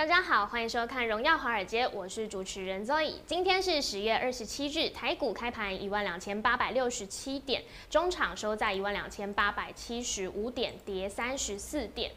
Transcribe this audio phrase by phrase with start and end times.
[0.00, 3.16] 大家好，欢迎收看《荣耀华尔街》，我是主持人 Zoe。
[3.26, 12.10] 今天是十月二十七日，台股开盘一万两千八百六十七点，中场收在一万两千八百七十五点，跌三十四点。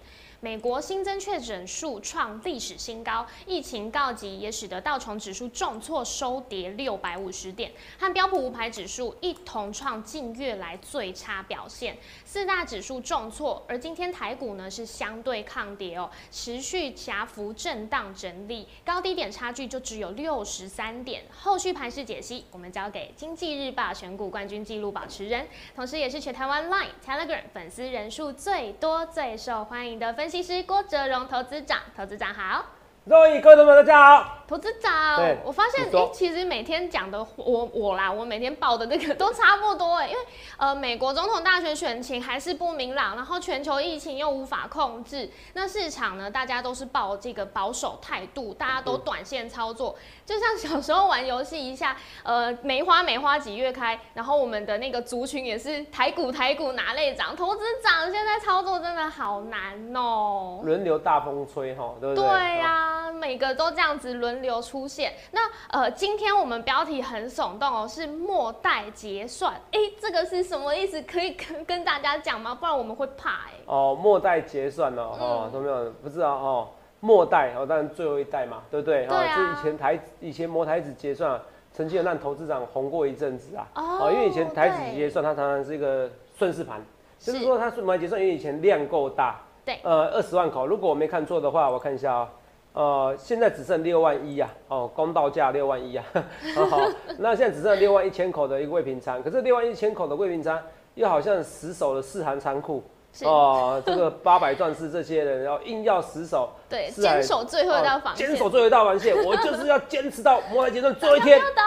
[0.44, 11.98] 美国新增确诊数创历史新高，疫情告急，也使得道琼指数重挫收跌六百五十点，和标普五百指数一同创近月来最差表现。
[12.26, 21.24] 四大指数重挫，而今天台股呢是相对抗跌哦，持续狭幅震荡整理，高低点差距就只有六十三点。
[21.32, 30.44] 后续盘势解析，我们交给经济日报选股冠军纪录保持人，同时也是全台湾 Line、Telegram 粉丝人数最多、最受欢迎的分析。
[30.44, 32.66] 分析师郭哲荣投资长，投资长好，
[33.06, 40.20] 各位各位同学大家好，投资长，我发现哎，其实每天讲的我我啦，我每天报的那个都差不多哎，因为
[40.56, 62.24] 呃，美国总统大选选情还是不明朗，然后全球疫情又无法控制，那市场呢，大家都是抱这个保守态度，大家都短线操作，就像小时候玩游戏一下，呃，梅花梅花几月开，然后我们的那个族群也是台股台股哪类涨，投资长现在操作真的好难哦，轮流大风吹哈，对不对？
[62.24, 64.34] 对呀，每个都这样子轮。
[64.44, 71.02] 流出现那呃，今天我们标题很耸动哦，是末代结算，哎，这个是什么意思？
[71.04, 72.54] 可以跟跟大家讲吗？
[72.54, 73.54] 不然我们会怕哎。
[73.66, 76.68] 哦，末代结算哦，哦，都没有不知道哦，
[77.00, 79.06] 末代哦，当然最后一代嘛，对不对？
[79.06, 79.38] 对啊。
[79.38, 81.40] 就以前台以前摩台子结算，
[81.72, 83.66] 曾经有让投资长红过一阵子啊。
[83.76, 84.12] 哦。
[84.12, 86.82] 因为以前台子结算，它常常是一个顺势盘，
[87.18, 89.40] 就是说它摩台结算，因为以前量够大。
[89.64, 89.80] 对。
[89.84, 92.30] 呃，二十万口，如果我没看错的话，我看一下啊。
[92.74, 96.04] 呃，现在只剩六万一呀，哦，公道价六万一呀，
[96.70, 96.82] 好，
[97.20, 100.60] 那现在只剩六万一千口的一个未平仓，可是六万一千口的未平仓
[100.96, 102.84] 又好像死守了四行仓库，
[103.24, 111.64] 哦，这个 八百壮士这些人要硬要死守，对，坚守最后一道防线，坚守最后一道防线， 我就是要坚持到末代结算最后一天，不要打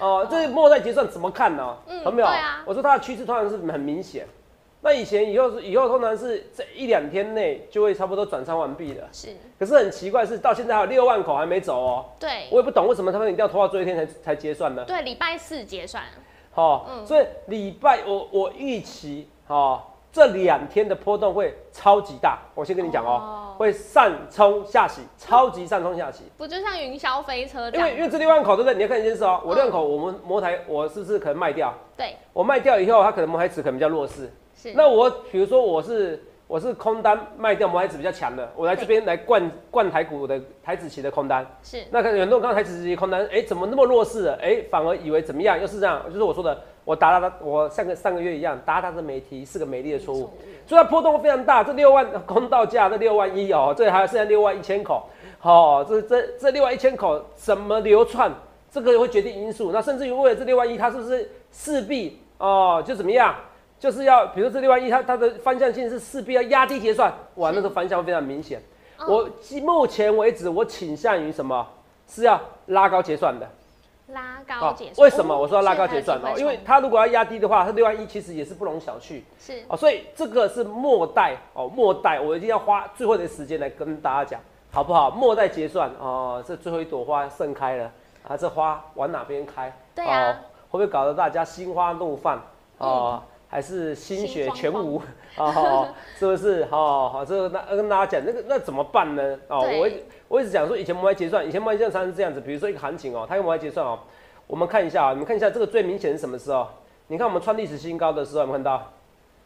[0.00, 1.76] 我，哦，这末代结算怎么看呢？
[1.86, 2.28] 嗯，有没有？
[2.28, 4.26] 对啊，我说它的趋势突然是很明显。
[4.84, 9.08] 那以前以后是以后通常是这一两天内就会差不多转仓完毕了。
[9.12, 9.28] 是。
[9.56, 12.04] 可是很奇怪是到现在还有六万口还没走哦。
[12.18, 12.48] 对。
[12.50, 14.84] 我也不懂为什么他们一定要拖到最后一天才才结算呢？
[14.84, 16.02] 对，礼拜四结算。
[16.50, 22.40] 好，所以礼拜我我预期哈这两天的波动会超级大。
[22.54, 26.24] 我先跟你讲哦，会上冲下洗，超级上冲下洗。
[26.36, 27.70] 不就像云霄飞车？
[27.70, 28.74] 因为因为这六万口对不对？
[28.74, 31.72] 你要看一件事哦，我六万口我们模台我是不是可能卖掉？
[31.96, 32.16] 对。
[32.32, 34.28] 我卖掉以后，它可能模台值可能比较弱势。
[34.74, 44.38] 那我比如说我是我是空单卖掉摩台子比较强的，我来这边来灌灌台股的台子期的空单，是那可能很多人看台子期空单，哎，怎么那么弱势了？
[44.42, 45.58] 哎，反而以为怎么样？
[45.60, 50.30] 又是这样，就是我说的，我达达我上个上个月一样，达达的媒体是个美丽的错误，
[50.66, 51.64] 所以它波动非常大。
[51.64, 55.08] 这六万空到价，这六万一哦，这还剩下六万一千口，
[55.38, 58.30] 好，这这这六万一千口怎么流窜？
[58.70, 59.70] 这个会决定因素。
[59.72, 63.34] 那甚至于为了这六万一，它是不是势必哦就怎么样？
[63.82, 68.62] 就是要，比如这六万一，它它的方向性是势必要压低结算，哇，那个方向非常明显。
[69.08, 69.28] 我
[69.60, 71.66] 目前为止，我倾向于什么？
[72.06, 73.48] 是要拉高结算的。
[74.10, 75.04] 拉高结算？
[75.04, 76.32] 为什么我说要拉高结算哦？
[76.38, 79.20] 因为它如果要压低的话，它六万一其实也是不容小觑。
[79.40, 85.10] 是哦，所以这个是末代哦，末代我一定要花最后的时间来跟大家讲，好不好？
[85.10, 87.90] 末代结算哦，这最后一朵花盛开了
[88.28, 89.76] 啊，这花往哪边开？
[89.92, 90.38] 对啊，
[90.70, 92.40] 会不会搞得大家心花怒放
[92.78, 93.20] 啊？
[93.52, 94.96] 还是心血全无
[95.36, 95.92] 啊？
[96.18, 96.64] 是不是？
[96.64, 99.38] 好好，这个那跟大家讲，那个那怎么办呢？
[99.46, 99.90] 哦，我
[100.28, 102.40] 我一直讲说，以前摩来结算，以前摩来结算常是这样子。
[102.40, 103.98] 比如说一个行情哦，它用摩来结算哦，
[104.46, 106.66] 我们看一下啊，你们看一下这个最明显是什么时候？
[107.08, 108.90] 你看我们创历史新高的时候，有没有看到？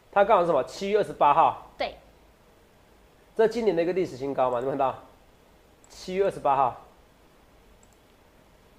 [0.09, 0.63] 它刚好是什么？
[0.63, 1.67] 七月二十八号。
[1.77, 1.95] 对。
[3.35, 4.59] 这今年的一个历史新高嘛？
[4.59, 4.95] 你们看到？
[5.89, 6.85] 七月二十八号，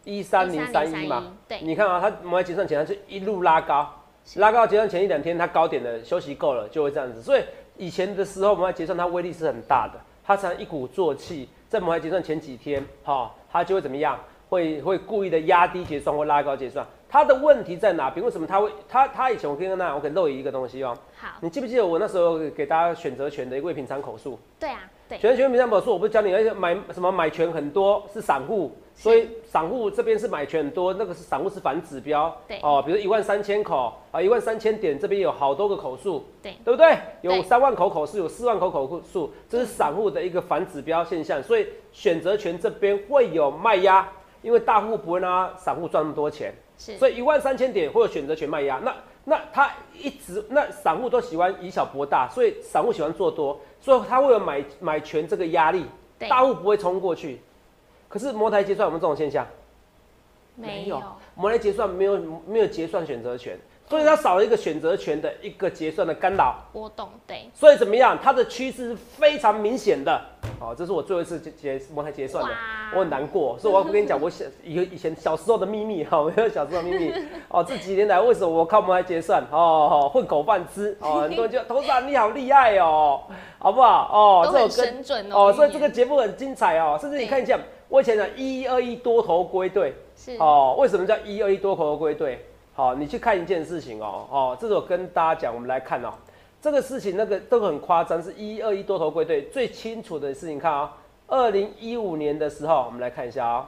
[0.05, 1.35] 一三零三一嘛？
[1.47, 1.61] 对。
[1.61, 3.95] 你看啊，它摩来结算前它就一路拉高。
[4.37, 7.23] 拉高结算前一两天，它高点的休息够了，就会这样子。
[7.23, 7.43] 所以
[7.77, 14.19] 以前的时候，摩台结算它威力是很大的，它常一鼓作气，在摩台结算前几天，哈，它就会怎么样？
[14.49, 16.87] 会会故意的压低结算或拉高结算。
[17.09, 18.25] 它的问题在哪边？
[18.25, 18.71] 为什么他会？
[18.89, 20.95] 它它以前我跟那我给漏一个东西哦。
[21.17, 24.39] 好，你记不记得我那时候给大家选择权的一个平常口述？
[24.61, 32.37] 对啊，对，选择权平常口述，我不是教你要买什么买权很多是散户，所以散户这边是买权很多，那个是散户是反指标。
[32.47, 36.99] 对哦，比如一万三千口啊，一万三千点这边有好多个口数，对对不对？
[37.23, 44.07] 有三万口口数，有四万口口数，这是散户的一个反指标现象，所以选择权这边会有卖压，
[44.43, 46.53] 因为大户不会让散户赚那么多钱。
[46.79, 48.95] 是，所以一万三千点会有选择权卖压，那
[49.25, 55.85] 那他一直那散户都喜欢以小博大，所以散户喜欢做多，所以他会有买买权这个压力，
[56.29, 57.41] 大户不会冲过去。
[58.09, 59.47] 可是摩台结算有没有这种现象？
[60.55, 61.03] 没有，
[61.35, 62.17] 摩台结算没有
[62.47, 63.59] 没有结算选择权，
[63.89, 66.57] 所以它少了一个选择权的一个结算的干扰。
[66.73, 68.19] 波动，对，所以怎么样？
[68.23, 70.21] 它的趋势是非常明显的。
[70.61, 72.51] 哦，这是我最后一次结结摩台结算的，
[72.95, 73.57] 我很难过。
[73.59, 77.13] 所以我要跟你讲，我小以以前小时候的秘密哈， 我有小时候的秘密。
[77.49, 79.43] 哦，这几年来为什么我靠摩台结算？
[79.51, 79.57] 哦
[80.05, 80.97] 哦，混口饭吃。
[81.01, 83.23] 哦， 很多人就头长你好厉害哦，
[83.59, 84.11] 好不好？
[84.13, 85.47] 哦，都很神准哦。
[85.47, 86.99] 哦，所以这个节目很精彩哦。
[87.01, 87.59] 甚至你看一下，
[87.89, 89.95] 我以前讲一二一多头归队。
[90.17, 92.45] 是哦，为什么叫一二一多头归队？
[92.79, 96.15] 好，你去看一件事情哦，哦，这是我跟大家讲，我们来看哦，
[96.63, 100.97] 这个事情那个都很夸张，是一二一多头归队最清楚的事情，看啊、
[101.27, 103.67] 哦，二零一五年的时候，我们来看一下啊、哦，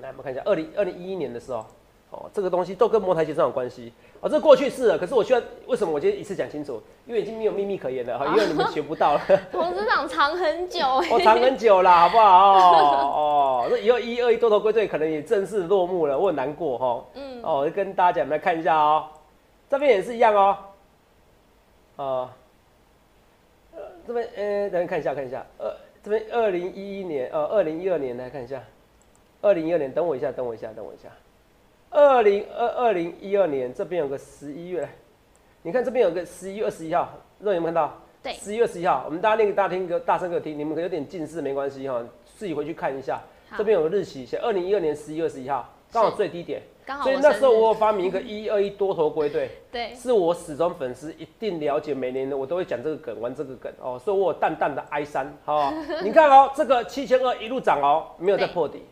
[0.00, 1.64] 来我们看一下二零二零一一年的时候，
[2.10, 3.90] 哦，这个东西都跟茅台结算有关系。
[4.20, 6.82] 哦，这过去式了，可是我需要为什么我今天一次讲清楚？
[7.06, 9.20] 因为已经没有秘密可言了，哈，因为你们学不到了。
[9.52, 12.52] 董事长藏很久哎，我 藏很久了， 好不好？
[12.52, 17.04] 哦哦，那以后一二一多头归队可能也正式落幕了，我很难过哈。
[17.14, 19.06] 嗯，哦，我就跟大家讲，来看一下哦，
[19.70, 20.56] 这边也是一样哦。
[21.96, 22.28] 哦，
[23.76, 25.72] 呃，这边呃，等下看一下，看一下，呃，
[26.02, 28.60] 这边二零一一年，呃，二零一二年来看一下，
[29.42, 31.08] 二零一二年，等我一下，等我一下，等我一下，
[31.90, 34.88] 二零二二零一二年这边有个十一月，
[35.62, 37.08] 你看这边有个十一月二十一号，
[37.40, 38.00] 肉有没有看到？
[38.22, 42.04] 对十一月二十一号，我们大家念给大家听，个大声给我听，你们可有点近视没关系哈，
[42.36, 46.60] 自己回去看一下，好这边有个日期，写二零一二年十一月二十一号，刚好最低点。
[47.02, 55.70] 所以那时候我有发明一个一二一多头归队，对 是我始终粉丝一定了解，每年的我都会讲这个梗，玩这个梗哦，所以我有淡淡的哀伤哦。
[56.02, 58.82] 你看哦，这个七千二一路涨哦，没有再破底。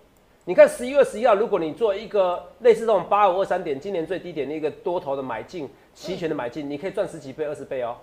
[0.49, 7.97] 你看十一月十一号，如果你做一个类似这种八五二三点，今年最低点的一个多头的买进，期权的买进，你可以赚十几倍、二十倍哦。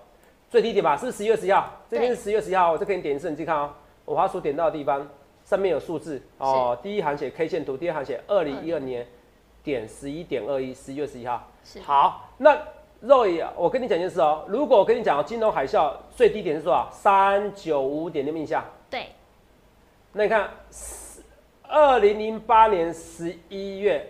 [0.49, 1.71] 最低点吧，是十一月十一号？
[1.89, 3.71] 这边是十一月十一号，我这给你点一次，你自己看哦。
[4.03, 5.07] 我滑鼠点到的地方，
[5.45, 6.77] 上面有数字哦。
[6.83, 9.07] 第一行写 K 线图，第二行写二零一二年
[9.63, 11.49] 点十一点二一，十一月十一号。
[11.81, 12.59] 好，那
[12.99, 14.43] 肉眼，我跟你讲一件事哦。
[14.49, 16.89] 如果我跟你讲金融海啸最低点是多少？
[16.91, 18.61] 三九五点，你有没有印象？
[18.89, 19.07] 对
[20.11, 20.49] 那你看，
[21.73, 24.07] 二零零八年十一月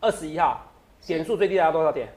[0.00, 0.58] 二十一号，
[1.06, 2.08] 点数最低达到多少点？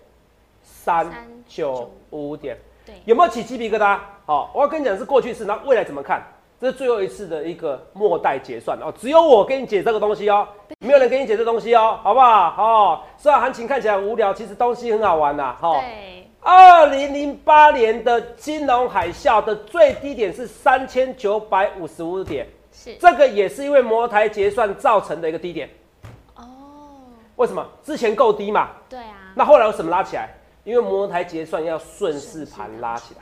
[0.63, 1.11] 三
[1.45, 2.95] 九五点，对。
[3.03, 3.99] 有没有起鸡皮疙瘩？
[4.25, 6.25] 好，我要跟你讲是过去式，那未来怎么看？
[6.57, 8.79] 这是最后一次的一个末代结算。
[8.79, 10.47] 哦，只有我跟你解这个东西哦，
[10.79, 12.55] 没有人跟你解这东西哦，好不好？
[12.57, 16.29] 哦，虽然行情看起来很无聊，其实东西很好玩呐、哈、对。
[16.39, 22.47] 二零零八年的金融海啸的最低点是三千九百五十五点，
[22.77, 25.67] 是这个也是因为摩台结算造成的一个低点。
[26.35, 27.01] 哦，
[27.37, 27.65] 为什么？
[27.83, 30.29] 之前够低嘛，对啊，那后来为什么拉起来？
[30.63, 33.21] 因为摩台结算要顺势盘拉起来。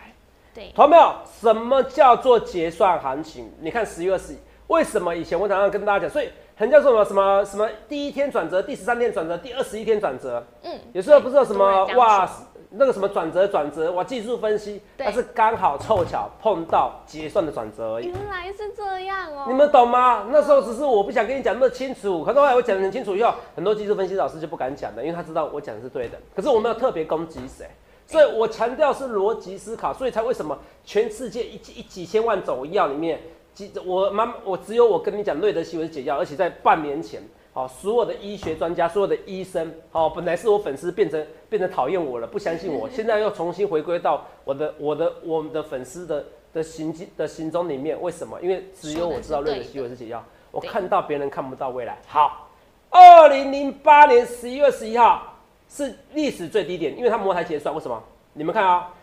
[0.54, 1.14] 对同没有？
[1.42, 3.50] 什么叫做结算行情？
[3.62, 10.46] 你看十月二十一，为什么以前我常常跟大家讲，所以很叫做什么什么什么第一天转折，第十三天转折，第二十一天转折。
[10.64, 12.36] 嗯，有时候不是有什么哇说，
[12.78, 18.08] 那个什么转折转折，哇技术分析，对但是刚好凑巧碰到结算的转折而已。
[18.08, 20.28] 原来是这样哦，你们懂吗？
[20.32, 26.18] 那时候只是我不想跟你讲那么清楚，可是后来我讲得很清楚以后，很多技术分析老师就不敢讲了，因为他知道我讲的是对的。
[26.36, 27.66] 可是我没有特别攻击谁，
[28.06, 33.22] 所以我强调是逻辑思考，所以才为什么全世界一一几千万种药里面，
[33.54, 37.22] 几我妈我只有我跟你讲瑞德西韦是解药，而且在半年前。
[37.56, 47.98] 好，所有的医学专家，所有的医生，好，本来是我粉丝，变成变成讨厌我了，不相信我，现在又重新回归到我的我的我们的粉丝的的心机的心中里面。
[48.02, 48.38] 为什么？
[48.42, 50.22] 因为只有我知道瑞德西韦是解药，
[50.52, 51.98] 我看到别人看不到未来。
[52.06, 52.50] 好，
[52.90, 55.38] 二零零八年十一月十一号
[55.70, 58.04] 是历史最低点，因为它摩台结算，为什么？
[58.34, 58.94] 你们看啊、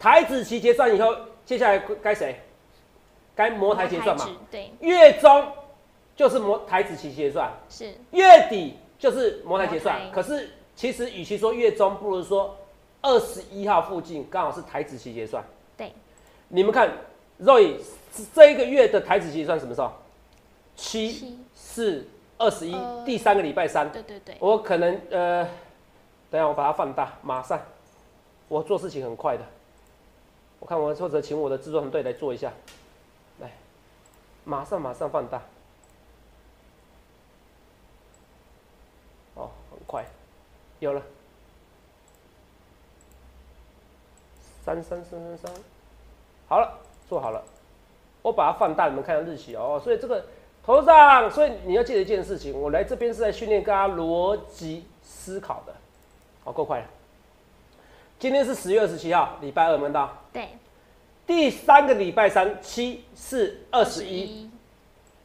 [0.00, 2.40] 台子期结算以后，接下来该谁？
[3.36, 4.28] 该摩台结算嘛
[4.80, 5.46] 月中
[6.16, 10.10] 就是摩台子期结算，是月底就是摩台结算。
[10.12, 12.56] 可是其实与其说月中，不如说
[13.02, 15.44] 二十一号附近刚好是台子期结算。
[15.76, 15.92] 对，
[16.48, 16.90] 你们看
[17.40, 17.76] ，Roy
[18.32, 19.92] 这一个月的台子期结算什么时候？
[20.76, 22.06] 七七四
[22.36, 25.48] 二二十一呃，第三个礼拜三，对对对，我可能呃，
[26.30, 27.58] 等下我把它放大，马上，
[28.48, 29.42] 我做事情很快的，
[30.60, 32.52] 我看我或者请我的制作团队来做一下，
[33.40, 33.50] 来，
[34.44, 35.40] 马上马上放大，
[39.34, 40.04] 哦，很快，
[40.84, 41.02] 有了，
[44.64, 45.52] 三三三三三，
[46.48, 47.42] 好了，做好了，
[48.22, 50.24] 我把它放大，你们看下日期哦，所以这个。
[50.66, 55.74] 头上，所以你要记得一件事情，我来这边是在训练大家逻辑思考的，
[56.42, 56.86] 好，够快了。
[58.18, 60.10] 今天是十月二十七号，礼拜二，门到？
[60.32, 60.48] 对，
[61.26, 64.50] 第三个礼拜三，七四二十一，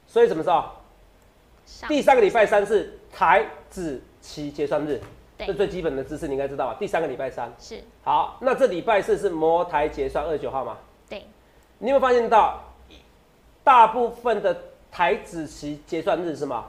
[0.10, 0.66] 所以什么时候？
[1.88, 5.02] 第三个礼拜三是台子期结算日，对
[5.48, 6.78] 这最基本的知识你应该知道吧？
[6.80, 10.78] 第三个礼拜三，是，好，那这礼拜四是摩台结算二十九号吗？
[11.08, 11.26] 对，
[11.78, 12.62] 你有没有发现到，
[13.64, 14.56] 大部分的
[14.92, 16.66] 台子期结算日是吗？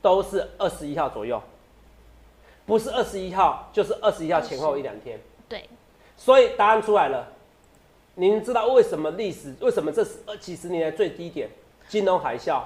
[0.00, 1.42] 都是二十一号左右，
[2.64, 5.18] 不是二十一号，就是二十一号前后一两天。
[5.48, 5.68] 对，
[6.16, 7.26] 所以答案出来了。
[8.14, 11.48] 您知道为什么历史为什么这是二几十年来最低点？
[11.88, 12.62] 金融海啸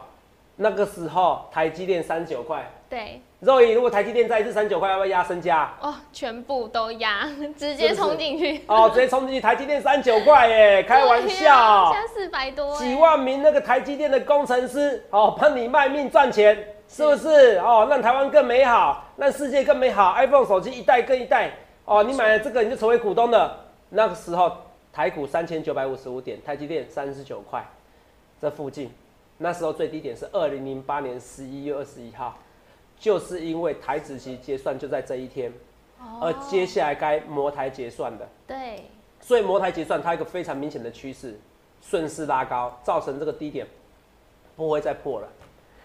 [0.56, 2.70] 那个时候，台积电三九块。
[2.88, 5.72] 对，肉姨，如果台积电再一次三九块，要不要压身家？
[5.80, 12.02] 哦，全部都压， 直接冲进去，哦，直接冲进去，台积电三九块耶，开玩笑现。
[12.02, 16.54] 在四百多，几，万名那个台积电的工程师，哦，帮你卖命赚钱，
[16.86, 17.56] 是不是？
[17.60, 20.12] 哦，让台湾更美好，让世界更美好。
[20.16, 21.50] iPhone 手机一代更一代，
[21.86, 23.58] 哦，你买了这个你就成为股东了。
[23.88, 24.52] 那个时候
[24.92, 27.66] 台股三千九百五十五点，台积电三十九块，
[28.38, 28.92] 这附近，
[29.38, 32.36] 那时候最低点是二零零八年十一月二十一号，
[33.00, 35.50] 就是因为台子期结算就在这一天，
[36.20, 38.28] 而接下来该摩台结算的。
[38.46, 38.84] 对，
[39.20, 41.40] 所以摩台结算它有一个非常明显的趋势，
[41.80, 43.66] 顺势拉高，造成这个低点
[44.54, 45.26] 不会再破了。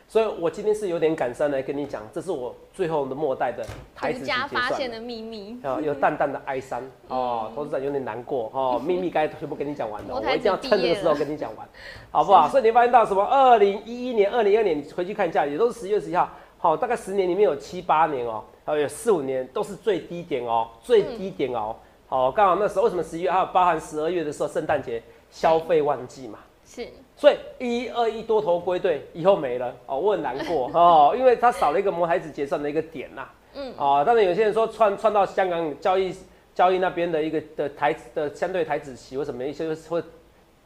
[0.07, 11.67] 所以我今天是有点感伤来跟你讲，这是我最后的末代的台子独期结家发算现的秘密，啊，有淡淡的哀伤哦，投资长有点难过哦， 秘密该全部跟你讲完了，我一定要趁这个时候跟你讲完，
[12.11, 12.47] 好不好？
[12.49, 13.23] 所以你发现到什么？
[13.23, 16.29] 二零一一年、二零二年，你回去看一下，也都是十月十一号，
[16.65, 21.75] 好，大概十年里面有七八年哦，还有四五年都是最低点哦，最低点哦，
[22.07, 29.71] 好，刚好那时候为什么十一月还有包含十二月的时候圣诞节消费旺季嘛，是，所以一二一多头归队以后没了。
[29.85, 36.15] 哦，我很难过哦， 因为它少了一个摩孩子结算的一个点呐、嗯，啊，当然有些人说串串到香港交易
[36.55, 40.01] 交易那边的一个的台子的相对台子期或什么一些或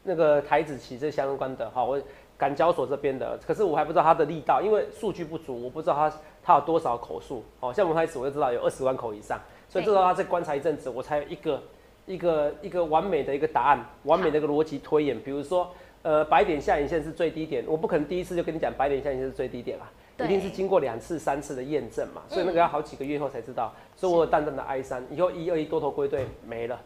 [0.03, 2.01] 那个台子期这相关的哈，我
[2.39, 11.61] 港交所这边的，可是我还不知道它的力道，因为数据不足，我不知道它它有多少口数哦，像我开始我就知道有二十万口以上，所以对这时候它再观察一阵子，我才有一个
[12.07, 15.69] 一个一个完美的一个答案，完美的一个逻辑推演，比如说。
[16.01, 19.91] 呃，白点下影线是最低点，我不可能第一次就跟你讲白点下影线是最低点啦，
[20.23, 26.79] 一定是经过两次、三次的验证嘛，所以那个要好几个月后才知道，所以我有淡淡的哀伤，以后一二一多头归队没了，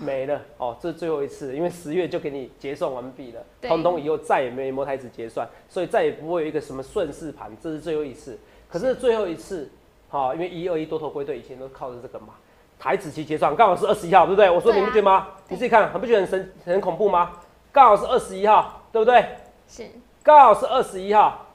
[0.00, 8.38] 没了哦，这是最后一次，因为十月就给你结算完毕了，通通以后再也没摩台子结算，所以再也不会有一个什么顺势盘，这是最后一次。
[8.68, 9.70] 可是最后一次，
[10.08, 12.34] 好、因为一二一多头归队以前都靠着这个嘛，
[12.78, 14.48] 台子期结算刚好是二十一号，对不对？
[14.48, 15.28] 我说你不觉得吗？
[15.48, 17.32] 你自己看，很不觉得很神很恐怖吗？
[17.70, 19.24] 刚好是二十一号，对不对？
[19.68, 19.86] 是，
[20.22, 21.46] 刚好是二十一号，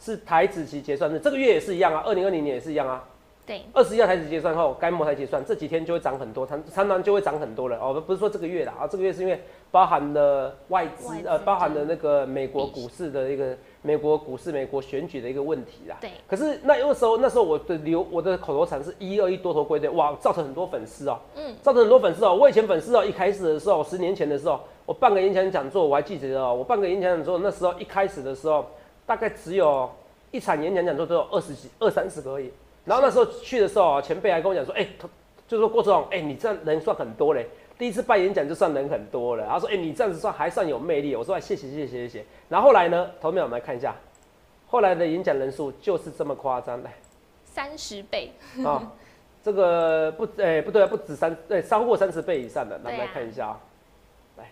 [0.00, 3.04] 是台子期结算日，这个月也是一样啊，二零二零年也是一样啊。
[3.46, 8.02] 对，二十一号台子结算后，该摩台结算，这几天就会涨很多，常常常就会涨很多了哦。
[8.06, 9.38] 不是说这个月啦，啊，这个月是因为
[9.70, 15.98] 包含了外资外资呃，包含了那个美国股市的一个美国股市、美国选举的一个问题啦。
[16.00, 28.64] 对可是那有时候那时候我的流我的口头禅是一二一多头归队，哇，造成很多粉丝哦、嗯，造成很多粉丝哦、我以前粉丝哦、一开始的时候，十年前的时候，我办个演讲讲座，我还记得哦、我办个演讲讲座，那时候一开始的时候，
[29.04, 29.90] 大概只有
[30.30, 32.50] 一场演讲讲座都有二十几、二三十个而已。
[32.84, 35.08] 然后那时候去的时候啊，前辈还跟我讲说，哎、他
[35.48, 37.46] 就说郭总，哎、你这样人算很多嘞，
[37.78, 39.46] 第一次办演讲就算人很多了。
[39.48, 41.16] 他说，哎、你这样子算还算有魅力。
[41.16, 42.24] 我说，哎谢谢谢谢谢谢。
[42.48, 43.94] 然后后来呢，投面我们来看一下，
[44.68, 46.92] 后来的演讲人数就是这么夸张，来。
[47.44, 48.32] 三十倍，
[48.64, 48.92] 啊，
[49.40, 53.60] 这个不，哎、不对啊，不止三，对，超过三十倍以上的，那我们来看一下啊、
[54.36, 54.50] 来，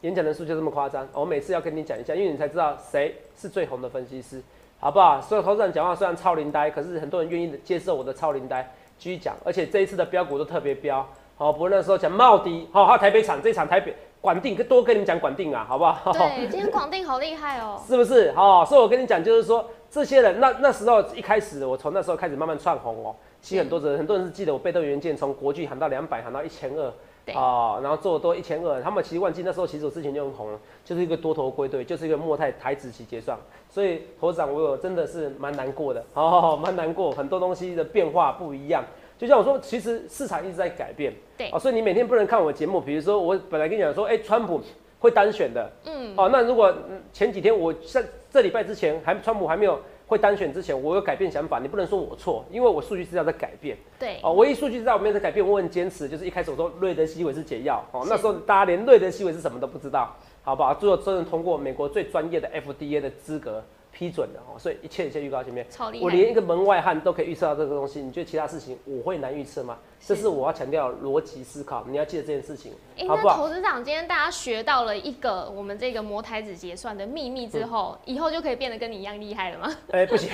[0.00, 4.42] 演讲人数就这么夸张，我每次要跟你讲一下，因为你才知道谁是最红的分析师，
[4.82, 5.20] 好不好？
[5.20, 16.12] 所以投资人讲话虽然超灵呆，可是很多人愿意接受我的超灵呆，继续讲，而且这一次的标股都特别标，好、不过那时候讲茂迪，好、还有台北厂，这一场台北管定，多跟你们讲管定啊，好不好？
[16.12, 18.32] 对，今天广定好厉害哦， 是不是？
[18.32, 23.14] 好、所以我跟你讲，就是说这些人，那那时候一开始，我从那时候开始慢慢窜红哦。
[23.40, 26.92] 其实很多人，很多人是记得我被动元件从国巨喊到两百，喊到一千二，
[27.24, 27.34] 对。
[27.34, 33.38] 哦，然后做多一千二，他们其实万金那时候其实我之前就很红了，就是一个多头归队，就是一个莫泰台子期结算，
[33.68, 38.84] 所以头长我有真的是蛮难过的， 哦，蛮难过，很多东西的变化不一样。
[39.18, 41.48] 就像我说，其实市场一直在改变，对。
[41.52, 44.60] 哦，所以你每天不能看我的节目，比如说我本来跟你讲说，哎、川普
[44.98, 49.78] 会单选的，嗯，哦，那如果嗯前几天我在这礼拜之前还川普还没有
[50.12, 53.74] 会当选之前，我有改变想法，你不能说我错，因为我数据资料在改变。
[53.98, 60.74] 对，哦，唯一数据资料没有在改变，我很坚持，就是一开始我说瑞德西韦是解药，哦，那时候大家连瑞德西韦是什么都不知道，好不好？
[60.74, 63.64] 最后真的通过美国最专业的 FDA 的资格
[64.02, 65.64] 批准的哦，所以一切一切预告前面。
[66.00, 69.78] 我连一个门外汉都可以预测到这个东西，你觉得其他事情我会难预测吗？
[70.04, 73.36] 这是我要强调逻辑思考，你要记得这件事情，哎、好不好？
[73.36, 79.72] 那投资长今天大家学到了一个我们这个摩台子结算的秘密之后，以后就可以变得跟你一样厉害了吗？
[79.92, 80.28] 哎、不行，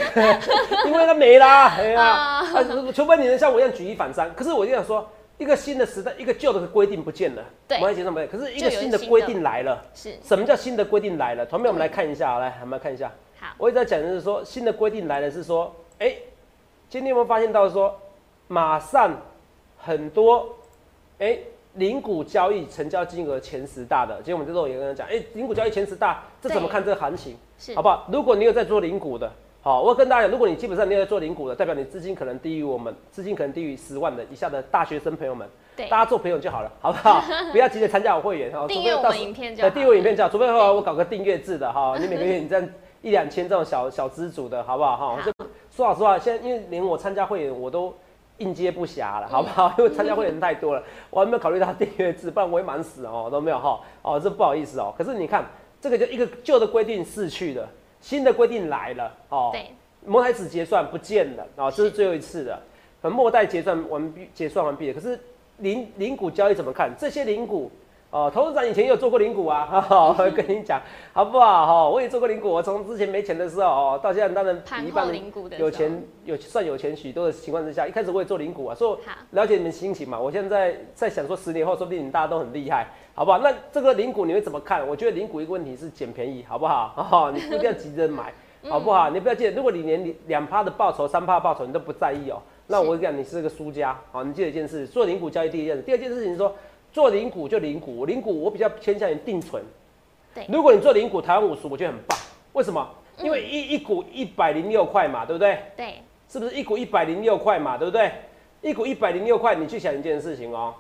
[0.87, 4.35] 因为它没啦，哎呀、啊啊，除非你能像我一样举一反三。
[4.35, 5.07] 可是我就想说，
[5.37, 9.85] 一个新的时代，一个旧的规定不见了，对摩羯上没有，可是一个新的规定来了。
[9.95, 11.45] 是，什么叫新的规定来了？
[11.45, 13.13] 同学们，我们来看一下，来，我们来看一下。
[13.41, 16.13] 好，我一直在讲的是说，新的规定来了是说，哎、
[16.89, 17.95] 今天有没有发现到说，
[18.49, 19.17] 马上
[19.77, 20.49] 很多，
[21.19, 21.39] 哎、
[21.75, 27.37] 零股交易成交金额前十大的，今天我们这时候也跟他讲，哎、零股交易前十大，这怎么看这个行情？
[27.59, 28.07] 是好不好？
[28.11, 29.31] 如果你有在做零股的，
[29.63, 37.23] 好，我跟大家讲，如果你基本上你有在做零股的，代表你资金可能低于我们资金可能低于十万的以下的大学生朋友们，对大，家做朋友就好了，好不好？
[37.53, 39.71] 不要急着参加我会员哈，订阅我们影片就好。
[39.71, 42.69] 订阅我影片就好，除非后来我搞个订阅制的哈，你每个月你这样
[43.03, 45.07] 一两千这种小小资主的好不好哈？
[45.17, 45.33] 好就
[45.71, 47.95] 说老实话，现在因为连我参加会员我都
[48.39, 49.73] 应接不暇了，好不好？
[49.79, 53.81] 因为参加会员太多了，我还没有考虑到订阅制，不然我会忙死哦，都没有哈。
[54.03, 54.93] 哦，这不好意思哦。
[54.97, 55.45] 可是你看，
[55.81, 57.69] 这个就一个旧的规定逝去了，
[58.01, 59.51] 新的规定来了哦。
[59.53, 59.71] 对，
[60.05, 62.61] 摩台子结算不见了啊、这是最后一次的。
[63.01, 64.95] 可末代结算完毕，结算完毕了。
[64.95, 65.19] 可是
[65.59, 66.91] 零零股交易怎么看？
[66.99, 67.71] 这些零股
[68.11, 70.81] 哦，投资长以前也有做过零股啊， 哈哈，我跟你讲
[71.13, 71.67] 好不好？
[71.67, 72.49] 哈，我也做过零股。
[72.49, 80.19] 我从之前没钱的时候哦，到现在当然比一般人零股的有钱有算有钱许多的情况之下，一开始我也做零股啊，所以，了解你们心情嘛。
[80.19, 83.39] 我现在在想说，十年后说不定你大家都很厉害，好不好？
[83.41, 84.89] 那这个零股你会怎么看？
[84.89, 86.95] 我觉得零股一个问题是捡便宜，好不好？
[87.13, 88.33] 哦，你不一定要急着买。
[88.69, 89.09] 好不好？
[89.11, 93.97] 你不要记得，如果你连两趴的报酬、三趴的报酬你都不在意哦，那我跟你讲，你是个输家。
[94.11, 96.53] 好，你记得一件事：做零股交易第一件事，第二件事情是说，
[96.93, 99.63] 做零股就零股，零股我比较偏向于定存。
[100.35, 102.19] 对如果你做零股台湾五十，我觉得很棒。
[102.53, 102.89] 为什么？
[103.23, 105.59] 因为一一股一百零六块嘛，对不对？
[105.77, 105.95] 对，
[106.29, 108.13] 是不是一股一百零六块嘛，对不对？
[108.63, 110.75] 一股一百零六块，你去想一件事情哦，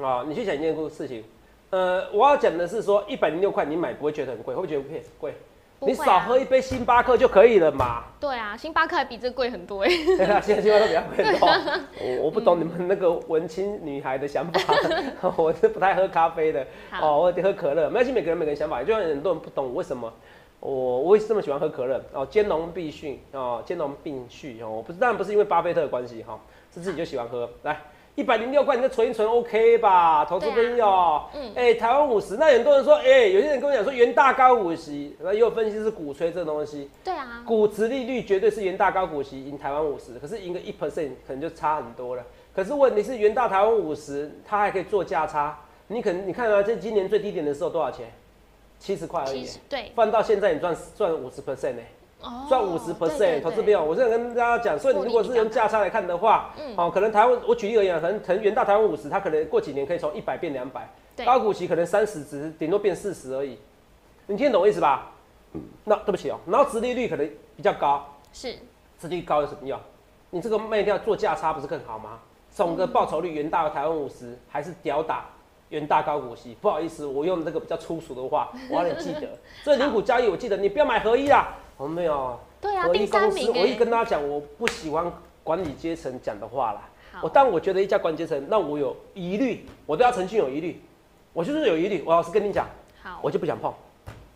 [0.00, 1.24] 啊、你去想一件事情，
[1.70, 5.02] 呃，我要讲的是说，一百零六块你买不会觉得很贵，会不会觉得贵？
[5.18, 5.34] 贵？
[5.80, 8.04] 你少喝一杯星巴克就可以了嘛。
[8.18, 9.88] 对啊，星巴克还比这贵很多哎。
[10.16, 11.48] 对啊，现 在星巴克比较贵很多。
[12.00, 14.60] 我我不懂你们那个文青女孩的想法，
[15.36, 16.66] 我是不太喝咖啡的。
[17.00, 20.12] 哦，我得喝可乐，没关系，每个人每个人想法，就像很多人不懂为什么
[20.60, 26.40] 我我为什么喜欢喝可乐哦，兼容并蓄哦，兼容并蓄哦，我不是当然不是因为巴菲特的关系哈、
[26.74, 27.48] 是自己就喜欢喝。
[27.62, 27.78] 来，
[28.16, 31.22] 一百零六块，你再存一存 OK 吧，投资朋友。
[31.34, 42.24] 嗯哎、台湾五十，那很多人说，哎、有些人跟我讲说元大高五十，那也有分析是鼓吹这个东西，对啊，股值利率绝对是元大高股息赢台湾五十，可是赢个一 percent 可能就差很多了。
[42.54, 48.06] 可是问题是元大台湾五十，它还可以做价差，你可能你看啊，这今年最低点的时候多少钱？
[48.78, 51.95] 七十块而已，对，放到现在你赚赚五十 percent 呢，哦
[52.48, 60.88] 赚五十 percent 对投资朋友，我是想跟大家讲，所以你如果是用价差来看的话，嗯哦，可能台湾我举例而言啊，可能可能元大台湾五十，它可能过几年可以从一百变两百，
[61.24, 63.58] 高股息可能三十只顶多变四十而已，
[64.26, 65.12] 你听得懂我意思吧？
[65.84, 68.54] 那对不起哦，然后殖利率可能比较高，是
[68.98, 69.78] 殖利率高有什么用？
[70.30, 72.18] 你这个卖掉做价差不是更好吗？
[72.50, 75.26] 总个报酬率元大台湾五十还是屌打
[75.68, 76.56] 元大高股息？
[76.60, 79.28] 不好意思，我用这个比较粗俗的话，我要你记得。
[79.62, 81.54] 所以零股交易，我记得你不要买合一啦。
[81.76, 85.12] 我没有，对啊，我一公司，我一跟大家讲，我不喜欢
[85.44, 86.88] 管理阶层讲的话啦。
[87.20, 90.82] 我但，我觉得一家管理阶层那我有疑虑，我对他诚信有疑虑，
[91.32, 92.02] 我就是有疑虑。
[92.06, 92.66] 我老实跟你讲，
[93.02, 93.72] 好，我就不想碰，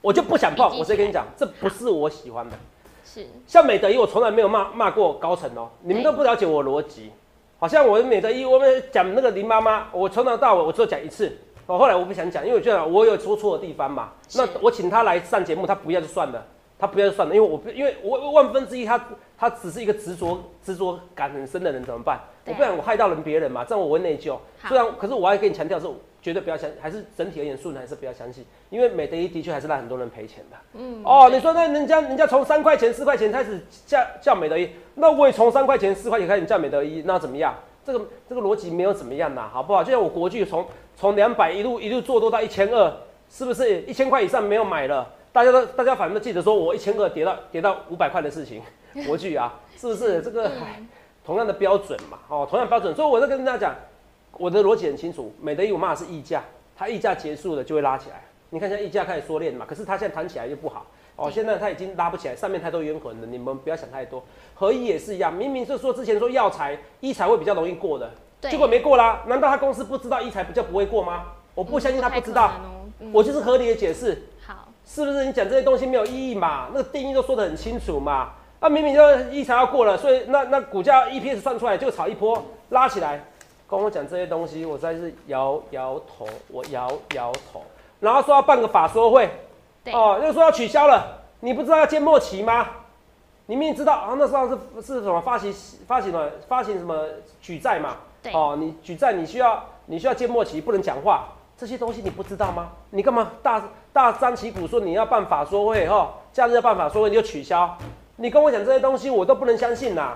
[0.02, 0.66] 我就不想碰。
[0.78, 2.56] 我直接跟你讲，这不是我喜欢的。
[3.04, 7.10] 是像美德一，我从来没有骂骂过高层哦、你们都不了解我的逻辑。
[7.58, 11.36] 好像我的美德一，我们讲那个林妈妈，我从头到尾我只有讲一次。
[11.66, 14.10] 我，后来我不想讲，因为我觉得我有说错的地方嘛。
[14.28, 16.46] 是那我请他来上节目，他不要就算了，
[16.80, 19.00] 他不要就算了，因为我不因为我万分之一，他
[19.38, 22.16] 他只是一个执着执着感很深的人，怎么办？
[22.16, 24.36] 啊我不然我害到了别人嘛，这样我会内疚。
[24.66, 25.86] 虽然可是我还跟你强调是，
[26.22, 30.56] 绝对不要相，还是整体而言素人还是不要相信，因为美德一的确还是让很多人赔钱的。
[30.74, 37.54] 嗯，哦，你说那人家人家从三块钱、四块钱开始叫叫美德一，那我也从三块钱、四块钱开始叫美德一，那怎么样？
[37.84, 39.84] 这个这个逻辑没有怎么样呐，好不好？
[39.84, 40.66] 就像我国剧从
[40.96, 42.92] 从两百一路一路做多到一千二，
[43.30, 45.08] 是不是一千块以上没有买了？
[45.32, 48.62] 大家都大家反正都记得说我一千个跌到跌到五百块的事情，
[49.06, 50.48] 国巨啊，是不是这个？
[50.48, 50.82] 唉，
[51.24, 53.76] 同样的标准嘛，哦，同样标准，所以我在跟大家讲，
[54.38, 56.42] 我的逻辑很清楚，美德一我骂是溢价，
[56.76, 58.22] 它溢价结束了就会拉起来。
[58.48, 60.86] 你看现在溢价开始缩链嘛，可是它现在弹起来又不好。
[61.14, 64.24] 哦，现在它已经拉不起来，上面太多冤魂了，你们不要想太多。
[64.54, 69.22] 合一也是一样，明明是说之前说药材、医材会比较容易过的，结果没过啦。
[69.26, 71.26] 难道他公司不知道医材不就不会过吗？
[71.54, 72.52] 我不相信他不知道，
[73.12, 74.22] 我就是合理的解释。
[74.44, 76.66] 好，是不是你讲这些东西没有意义嘛？
[76.72, 78.30] 那个定义都说得很清楚嘛。
[78.58, 83.24] 啊，明明就医材要过了，所以那那股价 EPS 算出来就炒一波拉起来。
[83.68, 87.62] 跟我讲这些东西，我实在是摇摇头，我摇摇头。
[88.00, 89.30] 然后说要办个法说会。
[89.92, 92.66] 哦，又说要取消了，你不知道要建末期吗？
[93.46, 95.54] 你明明知道啊，那时候是是什么发行
[95.86, 97.06] 发行了发行什么
[97.40, 97.96] 举债嘛？
[98.22, 101.28] 对，哦，你举债你需要你需要建末期，不能讲话，
[101.60, 102.72] 这些东西你不知道吗？
[102.88, 106.14] 你干嘛大大张旗鼓说你要办法说会哈？
[106.32, 107.76] 假日要办法说会你就取消？
[108.16, 110.14] 你跟我讲这些东西我都不能相信呐，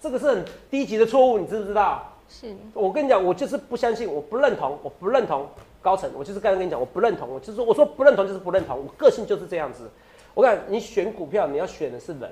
[0.00, 2.02] 这个是很低级的错误，你知不知道？
[2.28, 5.46] 是，我跟你讲，我就是不相信，我不认同，我不认同。
[5.80, 9.88] 高层，我就是刚才跟你讲，我不认同，我就是我说不认同就是不认同，我个性就是这样子。
[10.34, 12.28] 我讲你选股票，你要选的是人，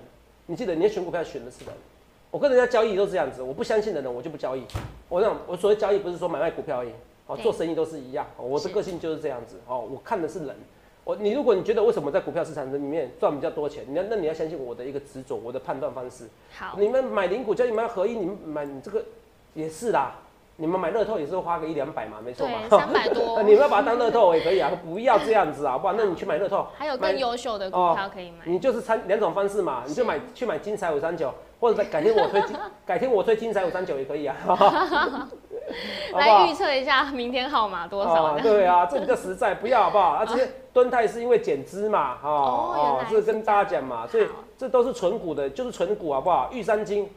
[0.46, 1.74] 你记得你要选股票选的是人。
[2.32, 4.64] 我跟人家交易都是这样子，我不相信的人我就不交易。
[5.08, 6.90] 我讲我所谓交易不是说买卖股票而已，
[7.30, 8.26] 哦，做生意都是一样。
[8.36, 10.56] 我的个性就是这样子，哦，我看的是人。
[11.04, 16.28] 我你如果你觉得为什么在股票市场里面赚比较多钱，你要那你要相信我的一个执着，我的判断方式。
[16.52, 19.04] 好，你们买零股叫你们合一，你们买你这个
[19.54, 20.16] 也是啦。
[20.60, 23.40] 你们买乐透也是花个一两百嘛，没错嘛，三百多。
[23.42, 25.94] 你们要把它当乐透也可以啊，不要这样子啊，好不好？
[25.96, 28.44] 那你去买乐透，还有更优秀的股票可以买。
[28.44, 32.42] 你就是参两种方式嘛，你就买去买金彩五三九，或者改天我推
[32.84, 34.36] 改天我推金 彩五三九也可以啊。
[36.12, 38.38] 来预测一下明天号码多少？
[38.40, 40.10] 对啊，这比较实在，不要好不好？
[40.10, 44.26] 啊，这些蹲泰是因为减资嘛，哦哦，这跟大家讲嘛，所以
[44.58, 46.50] 这都是纯股的，就是纯股好不好？
[46.52, 47.08] 玉山金。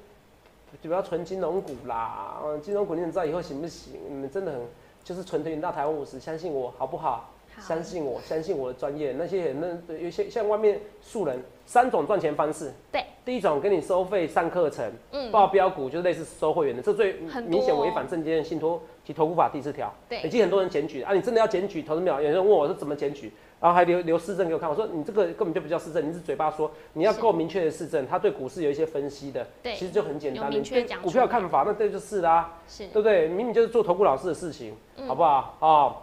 [0.82, 3.94] 就不要存金融股啦，嗯，金融股你们知道以后行不行？
[4.10, 4.62] 你们真的很
[5.04, 7.30] 就是纯推你到台湾五十，相信我好不好？
[7.60, 9.14] 相信我，相信我的专业。
[9.16, 12.74] 那些人那有些像外面素人，三种赚钱方式。
[12.92, 17.14] 对，第一种跟你收费上课程，嗯，报标股就是类似收会员的，这最
[17.48, 19.94] 明显违反证监信托及投顾法第四条。
[20.10, 22.28] 对，已经很多人检举啊，你真的要检举投资秒有？
[22.28, 23.32] 有人问我是怎么检举？
[23.62, 33.30] 然后还留留市政给我看，我说你这个根本就不叫市政，你是嘴巴说，你要够明确的市政，他对股市有一些分析的，对，其实就很简单，你对股票看法，那这就是啦，是，对不对？
[33.30, 34.74] 明明就是做投顾老师的事情，
[35.08, 35.56] 好不好？
[35.62, 35.96] 啊，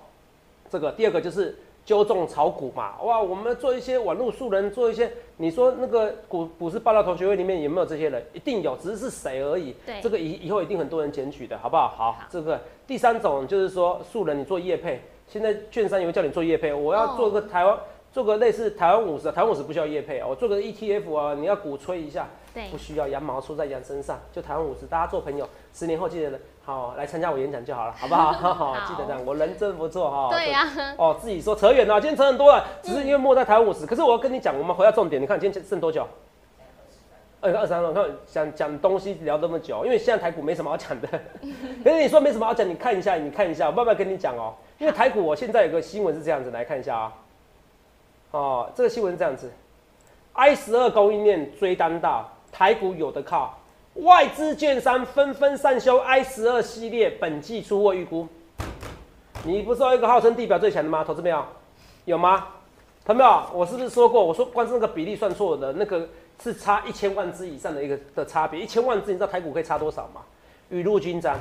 [0.71, 8.23] 这个第二个就是纠正炒股嘛，哇，我们做一些网络素人，做一些，你说那个股股市爆料同学会里面有没有这些人？
[8.33, 9.75] 一定有，只是是谁而已。
[9.85, 11.89] 对，这个以以后一定很多人检举的，好不好？
[11.89, 15.01] 好，这个第三种就是说素人，你做业配。
[15.27, 17.79] 现在券商也会叫你做业配，我要做个台湾，
[18.13, 28.33] 做个类似台湾五十，台湾五十不需要业配啊，我做个 ETF 啊，你要鼓吹一下，对，不需要羊毛出在羊身上，就台湾五十，大家做朋友，十年后记得好来参加我演讲就好了，好不好？
[28.55, 30.29] 好，记得这样，我人真不错哈。
[30.31, 30.69] 对呀。
[30.97, 36.07] 哦，自己说扯远了，今天扯很多了，只是因为莫在台湾五十，可是我要跟你讲，我们回到重点，你看今天剩多久？
[37.43, 41.09] 二二三分，看讲讲东西聊这么久，因为现在台股没什么好讲的。
[41.83, 44.53] 可是你说没什么好讲，你看一下，你看一下，我慢慢跟你讲哦。
[44.79, 47.13] 因为台股，我现在有个新闻是这样子，来看一下啊。
[48.33, 49.51] 哦，这个新闻是这样子
[50.35, 52.31] ：I 十二供应链追单到，
[52.61, 53.59] 台股有的靠。
[53.95, 58.29] 外资券商纷纷上修 I 十二系列本季出货预估。
[59.45, 61.03] 你不是有一个号称地表最强的吗？
[61.03, 61.43] 投资没有？
[62.05, 62.49] 有吗？
[63.03, 63.43] 投没有？
[63.55, 64.23] 我是不是说过？
[64.23, 66.07] 我说光是那个比例算错的那个。
[66.43, 70.23] 是差一千万只以上的一个的差别，一千万只你知道台股可以差多少吗？
[70.71, 71.39] 雨露均沾。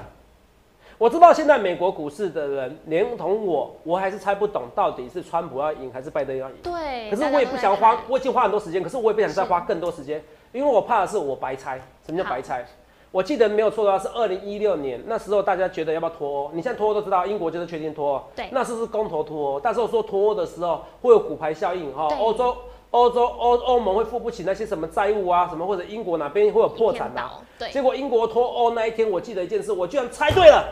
[0.97, 6.55] 我知道现在美国股市的人连同我，我还是猜不懂到底是川普要赢还是拜登要赢。
[6.61, 7.09] 对。
[7.09, 11.79] 可是我也不想花，我已经花很多时间，可是我也不想再花更多时间，因为我怕的是我白猜。
[12.05, 12.65] 什么叫白猜？
[13.11, 16.51] 我记得没有错的话是二零一六年，那时候大家觉得要不要脱欧？
[16.53, 18.23] 你现在脱欧都知道，英国就是确定脱欧。
[18.35, 18.47] 对。
[18.51, 19.59] 那是不是公投脱欧？
[19.59, 22.55] 但是我说脱欧的时候会有骨牌效应哈，欧洲。
[22.91, 27.39] 欧洲欧欧盟会付不起那些什么债务啊，什么或者英国哪边会有破产啊？
[27.59, 27.69] 对。
[27.69, 30.67] 结果英国脱欧那一天，我记得一件事，我居然猜对了，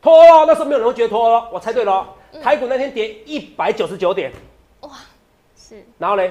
[0.00, 2.08] 脱欧那时候没有人会觉得脱欧，我猜对了。
[2.40, 4.30] 台股那天跌一百九十九点，
[4.82, 4.90] 哇，
[5.56, 5.84] 是。
[5.98, 6.22] 然后呢，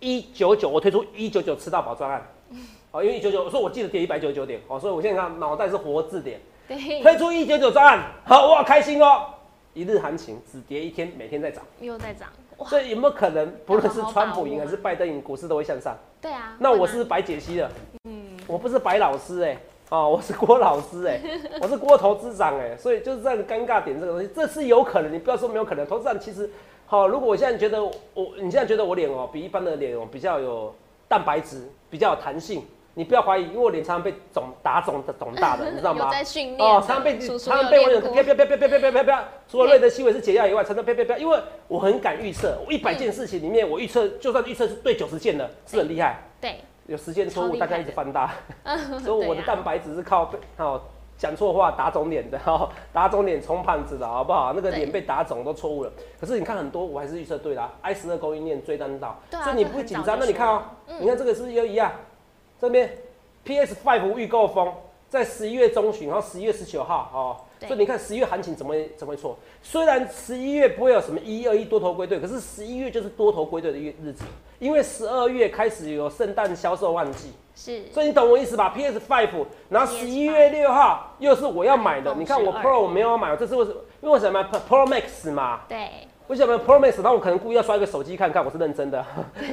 [0.00, 2.22] 一九九我推出一九九吃到饱专案，
[2.90, 7.02] 哦，因为一九九，我说我记得跌一百九十九点，哦，所以我现在看脑袋是活字典，对。
[7.02, 9.26] 推出一九九专案，好哇，开心哦，
[9.74, 12.28] 一日行情只跌一天，每天在涨，又在涨。
[12.64, 15.94] 所以有没有可能，不论是川普赢还是拜登赢，股市都会向上？
[16.22, 16.56] 对啊。
[16.58, 17.70] 那我是白解析的，
[18.04, 19.58] 嗯，我不是白老师哎，
[19.90, 21.20] 哦，我是郭老师哎，
[21.60, 25.86] 我是郭投资长哎，所以就是这样尴尬点这个东西，这是有可能，你不要说没有可能。
[25.86, 26.50] 投资长其实
[26.86, 27.92] 好，如果我现在觉得我，
[28.36, 30.72] 你现在觉得我脸哦比一般的脸哦比较有
[31.08, 32.64] 蛋白质，比较有弹性。
[32.94, 36.08] 你不要怀疑，因为我脸常常被肿打肿的肿大的， 你知道吗？
[36.10, 39.28] 在训练哦，常常被常常被我脸啪啪啪啪啪啪啪啪啪。
[39.46, 46.22] 除了瑞德西韦是解药以外，常常啪啪啪，因为我很敢预测，我一百件事情里面，我预测就算预测是对九十件的，是很厉害。
[46.40, 48.32] 对，有时间错误，大家一直放大。
[49.04, 50.80] 所以我的蛋白质是靠哦
[51.18, 54.52] 讲错话打肿脸的，哈，打肿脸充胖子的好不好？
[54.54, 55.92] 那个脸被打肿都错误了。
[56.20, 57.70] 可是你看很多，我还是预测对的。
[57.80, 60.18] I 十二供应链追单到，所以你不会紧张。
[60.18, 60.62] 那你看哦，
[61.00, 61.90] 你看这个是不是又一样？
[62.60, 62.90] 这边
[63.44, 64.72] PS Five 预购风
[65.08, 69.38] 在十一月中旬，然后十一月十九号哦，所以你看十一月行情怎么会怎么会错？
[69.62, 74.24] 虽然十一月不会有什么一二一多头归队，可是十一月就是多头归队的月日子，
[74.58, 83.80] 因为十二月开始有圣诞销售旺季，是，所以你懂我意思吧？PS Five，然后十一月六号又是我要买的，你看我 Pro 我没有买，这是为什么？
[84.02, 85.88] 因为什么？Pro Max 嘛，对，
[86.28, 87.00] 为什么 Pro Max？
[87.02, 89.02] 那我可能故意要摔个手机看看，我是认真的，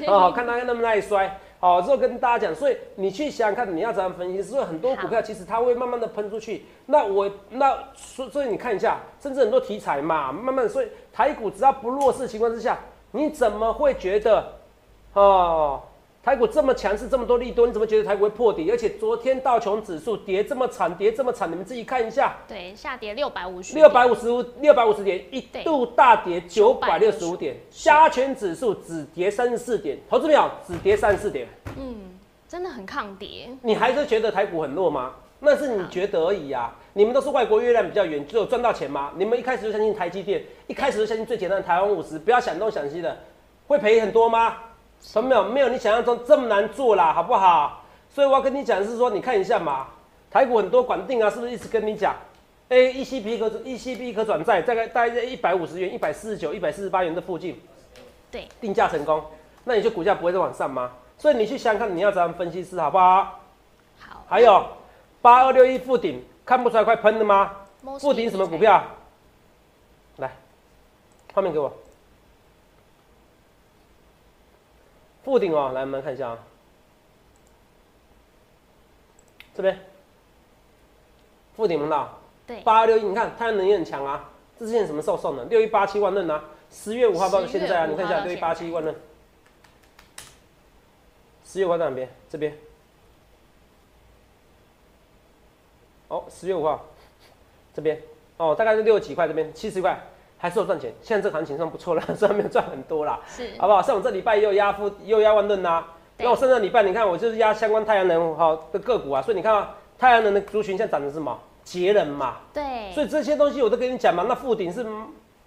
[0.06, 1.40] 哦，看他那么耐摔。
[1.62, 4.42] 好，之后跟大家讲，所以你去想想看，你要怎样分析？
[4.44, 6.66] 所以很多股票其实它会慢慢的喷出去。
[6.88, 12.78] 那我那所所以你看一下，甚至很多题材嘛，慢慢所以台股只要不弱势情况之下，
[13.12, 14.46] 你怎么会觉得
[15.14, 15.82] 哦？
[16.24, 18.72] 台股这么强势，这么多利多，你怎么觉得台股会破底？
[18.72, 22.38] 而且昨天道琼指数跌这么惨，跌这么惨，你们自己看一下。
[22.48, 23.76] 对，下跌六百五十。
[23.76, 31.46] 六百五十五，六百五十点，一度大跌九百六十五点，加权指数只跌三十四点，投资秒只跌三十四点。
[31.78, 31.94] 嗯，
[32.48, 33.50] 真的很抗跌。
[33.62, 35.16] 你还是觉得台股很弱吗？
[35.42, 36.74] 那是你觉得而已呀。
[36.94, 39.12] 你们都是外国月亮比较圆，只有赚到钱吗？
[39.18, 43.18] 你们一开始就相信台积电，一开始就相信最简单的台湾五十，不要想东想西的，
[43.68, 44.56] 会赔很多吗？
[45.22, 47.84] 没有没有你想象中这么难做啦，好不好？
[48.10, 49.88] 所以我要跟你讲的是说，你看一下嘛，
[50.30, 52.16] 台股很多管定啊，是不是一直跟你讲
[52.70, 57.60] ，A E C P 可 E C P 可转债，大概大概在一百五十元、一百四十九、一百四十八元的附近，
[58.32, 59.24] 对，定价成功，
[59.64, 60.92] 那你就股价不会再往上吗？
[61.18, 63.40] 所以你去想想看，你要怎样分析师，好不好？
[64.00, 64.24] 好。
[64.28, 64.66] 还有
[65.22, 67.52] 八二六一附顶，看不出来快喷了吗？
[68.00, 68.84] 附顶什么股票？
[70.18, 70.32] 来，
[71.34, 71.74] 画面给我。
[75.24, 76.40] 附顶哦，来我们看一下啊，
[79.56, 79.80] 这边
[81.56, 82.20] 附顶门道？
[82.46, 84.30] 对，八二六一，你看太阳能也很强啊。
[84.60, 85.46] 这之前什么时候送的？
[85.46, 88.94] 六一八七万吨啊，十月五号到现在啊，你看一下六一八七万吨。
[91.46, 92.10] 十月五号在哪边？
[92.30, 92.58] 这边。
[96.10, 96.86] 哦，十月五号，
[97.74, 98.02] 这边
[98.38, 100.00] 哦，大概是六十几块，这边七十块。
[100.44, 103.82] 还是有赚钱，现在这行情算不错了， 虽然没有赚很多啦，是，好不好？
[103.82, 105.86] 像我这礼拜又压负又压万吨呐，
[106.18, 111.40] 那我上个礼拜你看我就是压相关太阳能好的个股啊，所以你看啊，太阳能的族群现在涨的是什么？
[111.64, 114.86] 节能嘛，对，所以这些东西我都跟你讲嘛，那附顶是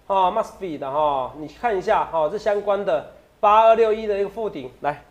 [0.07, 5.05] 哦 must be 的哈，你看一下哈，这相关的八二六一的一个附顶来，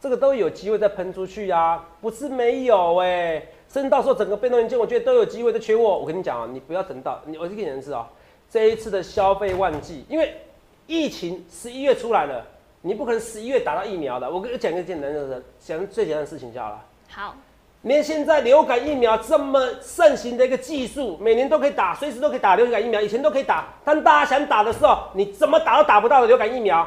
[0.00, 8.08] 这个都有机会再喷出去呀，不是没有哎，甚至到时候整个被动元件我觉得都有机会再缺货，我跟你讲啊，你不要等到你，我是跟你是啊。
[8.52, 10.38] 这一次的消费旺季，因为
[10.86, 12.46] 疫情十一月出来了，
[12.82, 14.30] 你不可能十一月打到疫苗的。
[14.30, 16.84] 我跟你讲个简单的事，讲最简单的事情就好了。
[17.08, 17.34] 好，
[17.80, 23.68] 连现在流感疫苗这么盛行的一个技术，每年都可以打，随时都可以打流感疫苗，以前都可以打。
[23.86, 26.86] 但大家想打的时候，你怎么打都打不到的流感疫苗，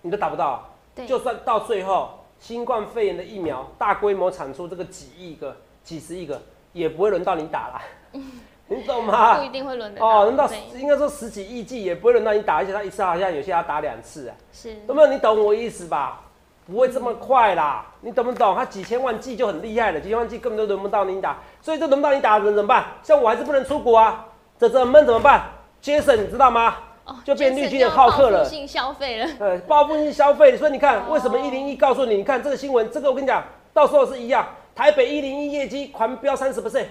[0.00, 0.66] 你都打不到。
[1.06, 6.40] 就算到最后新冠肺炎的疫苗大规模产出这个几亿个、几十亿个，
[6.72, 7.82] 也不会轮到你打了。
[8.68, 9.38] 你懂吗？
[9.38, 10.06] 不一定会轮得到。
[10.06, 14.34] 哦，轮到应该说十几亿剂也不会轮到你打，而且他一次好像有些要打两次啊。
[14.52, 14.74] 是。
[14.88, 15.08] 有没有？
[15.08, 16.22] 你懂我意思吧？
[16.66, 18.52] 不会这么快啦，你懂不懂？
[18.56, 22.84] 他几千万剂就很厉害了，几千万剂根本都轮不到你打，所以这轮不到你打的人怎么办？
[23.04, 24.26] 像我还是不能出国啊，
[24.58, 25.44] 这怎么怎么办
[25.80, 26.74] ？Jason 你知道吗？
[27.04, 28.38] 哦，就变绿巨人好客了。
[28.38, 29.28] 报复性消费了。
[29.38, 32.16] 呃，报复性消费，所以你看为什么一零一告诉你？
[32.16, 36.86] 你看这个新闻，这个我跟你讲，到时候是一样，台北一零一业绩狂飙三十 percent。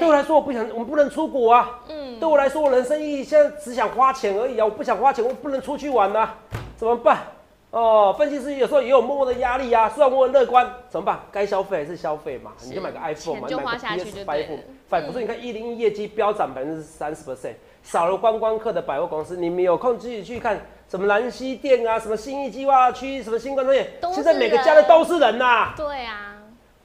[0.00, 1.78] 对我来说，我不想，我们不能出国啊。
[1.88, 4.64] 嗯，对我来说，我人生意义现在只想花钱而已啊！
[4.64, 6.30] 我不想花钱，我不能出去玩呐，
[6.74, 7.18] 怎么办？
[7.70, 9.88] 哦，分析师有时候也有默默的压力啊。
[9.90, 11.20] 虽然我很乐观，怎么办？
[11.30, 12.50] 该消费还是消费嘛？
[12.64, 14.58] 你就买个 iPhone 嘛，你买个 PS Five。
[14.88, 20.58] 反所以你看，一零一业绩飙涨百分之三十 percent，少了观光客的百货公司，你们有空自己去看
[20.88, 25.74] 什么兰溪店啊，什么新义计划区，什么新冠创业，现在每个家的都是人呐。
[25.76, 26.38] 对啊，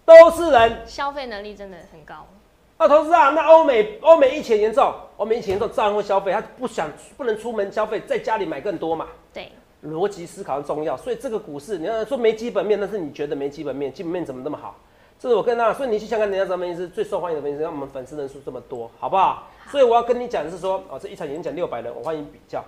[0.06, 2.28] 都是人，消费能力真的很高。
[2.77, 9.07] 啊，投资啊，那欧美欧美疫情严重，欧美疫情严重，自然会消费，他不想不能出门消费，在家里买更多嘛。
[9.31, 9.49] 对，
[9.85, 14.75] 逻辑思考很重要，所以这个股市你要说没基本面，但是你觉得没基本面，基本面怎么那么好？
[15.17, 19.47] 这是我跟他，所以你去想看人家什么分析师最受欢迎的分析师，让我们粉丝人数这么多，好不好？
[19.71, 22.61] 所以我要跟你讲的是说，哦，这一场演讲六百人，我欢迎比较。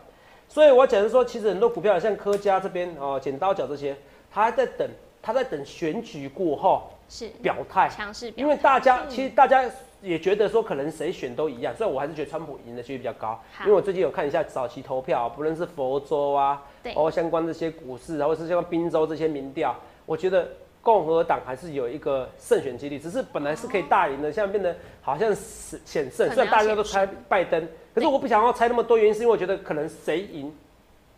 [0.47, 3.93] 所以我要讲的是说，其实很多股票像科家这边哦，剪刀脚这些，
[4.31, 4.89] 他还在等，
[5.21, 9.69] 他在等选举过后是表态，强势因为大家其实大家
[10.01, 13.39] 也觉得说，可能谁选都一样，所以我还是觉得川普赢的几率比较高。
[13.61, 20.47] 因为我最近有看一下早期投票，不论是佛州啊，对哦相关这些股市，或者是像宾州这些民调，我觉得
[20.81, 26.29] 共和党还是有一个胜选几率，只是本来是可以大赢的，现在变得好像是险胜。
[26.29, 30.55] 虽然大家都猜拜登，可是我不想要猜那么多，原因是因为我觉得可能谁赢，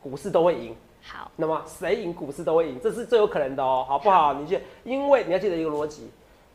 [0.01, 0.75] 股市都会赢。
[1.01, 4.33] 好，那么谁赢股市都会赢，这是最有可能的哦，好不好？
[4.33, 6.09] 你记，因为你要记得一个逻辑，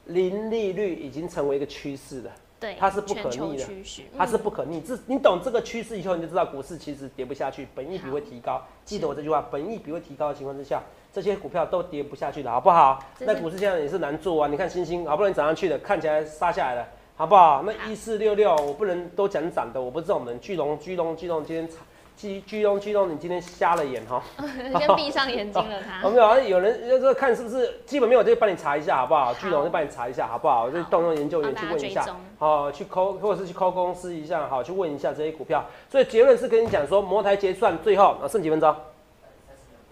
[0.07, 3.67] 零利率已经成为一个趋势了，对，它是不可逆的，
[4.17, 4.81] 它是嗯不可逆。
[4.81, 8.63] 这你懂这个趋势以后，你就知道股市其实跌不下去，本益比会提高。
[8.85, 13.03] 记得我这句话，本益比会提高的情况之下，这些股票都跌不下去的，好不好？
[13.21, 16.89] 那股市现在也是难做啊，你看星星好不容易涨上去的，看起来杀下来了。
[17.17, 17.63] 好不好？
[17.63, 20.41] 那一四六六，我不能都讲涨的，我不是这种人。
[20.41, 21.69] 巨龙，巨龙，巨龙，今天
[22.17, 24.23] 巨巨龙，巨龙，你今天瞎了眼哈。
[24.79, 26.09] 先闭上眼睛了 哦，他。
[26.11, 29.27] 没有，啊，有人就是看是不是基本面，我就帮你查一下，好不好？
[29.27, 30.65] 好巨龙就帮你查一下，好不好？
[30.65, 32.07] 我就动用研究员去问一下，
[32.39, 35.65] 好，去抠或者是去抠公司一下，好，去问一下这些股票。
[35.91, 38.75] 所以结论是跟你讲说，摩台结算最后啊剩几分钟？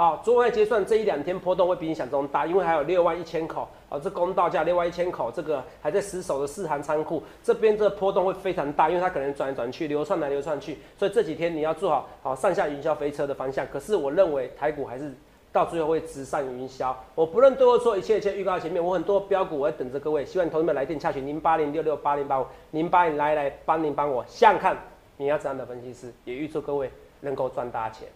[0.02, 13.64] 好，昨天结算这一两天波动会比你想中大，因为还有六万一千口，啊，这公道价六万一千口，这个还在死守的四行仓库，这边这个波动会非常大，因为它可能转来转去，流窜来流窜去，所以这几天你要做好好上下云霄飞车的方向。
[13.68, 15.14] 可是我认为台股还是
[15.52, 16.92] 到最后会直上云霄。
[17.14, 24.76] 我不论对或错，一切一切预告前面，我很多标股我在等着各位，希望同学们来电洽询零八零六六八零八五零八零来来帮您帮我想想看
[25.16, 28.08] 你要怎样的分析师，也预祝各位能够赚大钱。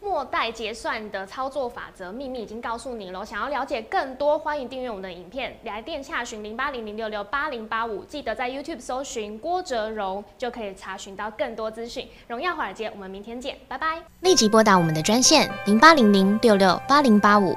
[0.00, 3.24] 末代结算的操作法则秘密已经告诉你了。
[3.24, 12.08] 想要了解更多，欢迎订阅我们的影片，来电洽询零八零零六六八零八五，记得在 YouTube 搜寻郭哲荣，就可以查询到更多资讯。
[12.26, 14.00] 荣耀华尔街，我们明天见，拜拜。
[14.20, 17.56] 立即拨打我们的专线零八零零六六八零八五